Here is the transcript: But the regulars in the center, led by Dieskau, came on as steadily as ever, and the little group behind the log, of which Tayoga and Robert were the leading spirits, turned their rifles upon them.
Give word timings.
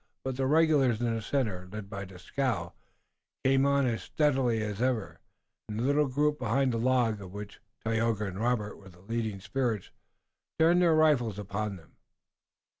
But 0.25 0.35
the 0.35 0.47
regulars 0.47 0.99
in 0.99 1.13
the 1.13 1.21
center, 1.21 1.69
led 1.71 1.87
by 1.87 2.05
Dieskau, 2.05 2.73
came 3.43 3.67
on 3.67 3.85
as 3.85 4.01
steadily 4.01 4.59
as 4.63 4.81
ever, 4.81 5.19
and 5.69 5.77
the 5.77 5.83
little 5.83 6.07
group 6.07 6.39
behind 6.39 6.73
the 6.73 6.79
log, 6.79 7.21
of 7.21 7.31
which 7.33 7.61
Tayoga 7.85 8.25
and 8.25 8.39
Robert 8.39 8.77
were 8.77 8.89
the 8.89 9.01
leading 9.01 9.39
spirits, 9.39 9.91
turned 10.57 10.81
their 10.81 10.95
rifles 10.95 11.37
upon 11.37 11.75
them. 11.75 11.97